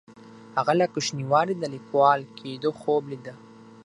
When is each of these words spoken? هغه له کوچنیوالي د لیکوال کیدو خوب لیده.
هغه 0.57 0.73
له 0.79 0.85
کوچنیوالي 0.93 1.55
د 1.57 1.63
لیکوال 1.75 2.19
کیدو 2.37 2.69
خوب 2.79 3.03
لیده. 3.11 3.33